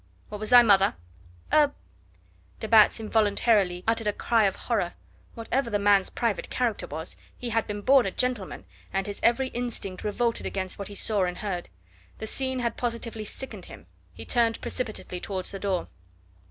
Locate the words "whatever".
5.35-5.69